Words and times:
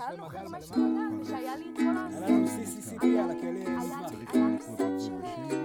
שהיה 0.00 0.12
לנו 0.12 0.28
חרמש 0.28 0.70
קטן 0.70 1.18
ושהיה 1.20 1.56
לי 1.56 1.64
את 1.72 1.76
כל 1.76 1.96
ה... 1.96 2.08
היה 2.10 2.28
לנו 2.28 2.46
CCCP 2.46 3.06
על 3.06 3.30
הכלים. 3.30 3.78
היה 3.78 4.48
לי 4.48 4.60
סט 4.60 4.78
של 4.98 5.12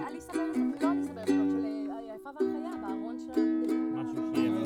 אליסה 0.08 0.32
ברסקוט, 0.32 0.82
לא 0.82 0.90
אליסה 0.92 1.12
ברסקוט, 1.12 1.50
של 1.50 1.90
היפה 1.98 2.30
והחיה 2.30 2.76
בארון 2.82 3.18
של... 3.18 3.32
משהו 3.94 4.34
שיהיה... 4.34 4.56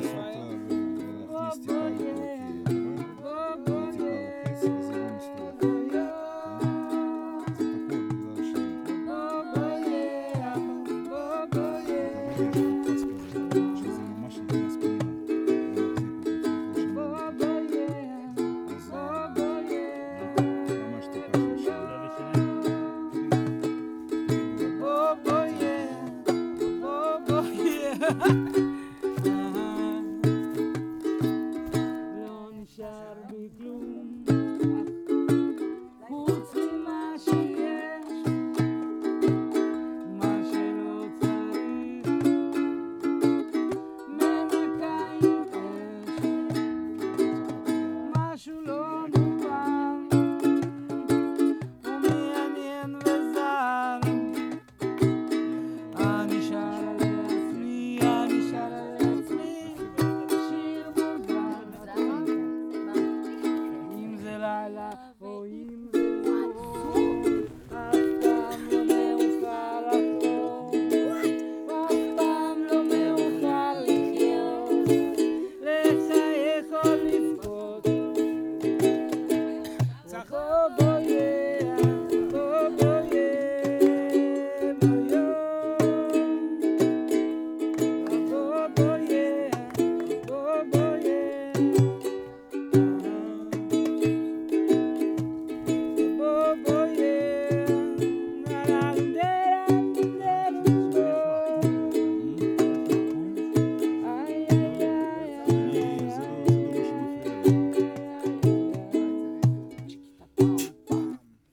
Thank 12.41 12.55
you. 12.55 12.80
ha 28.01 28.09
ha 28.19 28.29
ha 28.33 28.70